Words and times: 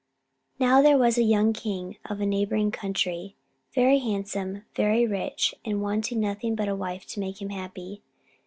Now 0.57 0.81
there 0.81 0.97
was 0.97 1.19
a 1.19 1.23
young 1.23 1.53
king 1.53 1.97
of 2.05 2.19
a 2.19 2.25
neighbouring 2.25 2.71
country, 2.71 3.35
very 3.75 3.99
handsome, 3.99 4.63
very 4.75 5.05
rich, 5.05 5.53
and 5.63 5.79
wanting 5.79 6.19
nothing 6.19 6.55
but 6.55 6.67
a 6.67 6.75
wife 6.75 7.05
to 7.09 7.19
make 7.19 7.39
him 7.39 7.49
happy. 7.49 8.01